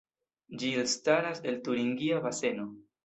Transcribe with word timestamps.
Ĝi 0.61 0.71
elstaras 0.83 1.43
el 1.51 1.59
Turingia 1.69 2.23
Baseno. 2.25 2.67